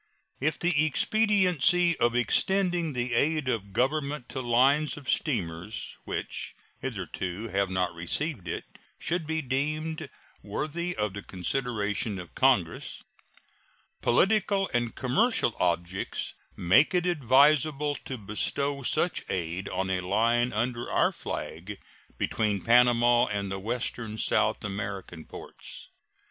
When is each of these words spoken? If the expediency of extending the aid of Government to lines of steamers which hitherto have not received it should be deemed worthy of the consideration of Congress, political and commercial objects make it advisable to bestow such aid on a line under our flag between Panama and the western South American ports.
If 0.39 0.57
the 0.57 0.83
expediency 0.83 1.95
of 1.99 2.15
extending 2.15 2.93
the 2.93 3.13
aid 3.13 3.47
of 3.47 3.71
Government 3.71 4.29
to 4.29 4.41
lines 4.41 4.97
of 4.97 5.07
steamers 5.07 5.95
which 6.05 6.55
hitherto 6.79 7.49
have 7.49 7.69
not 7.69 7.93
received 7.93 8.47
it 8.47 8.63
should 8.97 9.27
be 9.27 9.43
deemed 9.43 10.09
worthy 10.41 10.95
of 10.95 11.13
the 11.13 11.21
consideration 11.21 12.17
of 12.17 12.33
Congress, 12.33 13.03
political 14.01 14.71
and 14.73 14.95
commercial 14.95 15.55
objects 15.59 16.33
make 16.55 16.95
it 16.95 17.05
advisable 17.05 17.93
to 17.93 18.17
bestow 18.17 18.81
such 18.81 19.23
aid 19.29 19.69
on 19.69 19.91
a 19.91 19.99
line 20.01 20.51
under 20.51 20.89
our 20.89 21.11
flag 21.11 21.77
between 22.17 22.61
Panama 22.63 23.27
and 23.27 23.51
the 23.51 23.59
western 23.59 24.17
South 24.17 24.63
American 24.63 25.25
ports. 25.25 25.89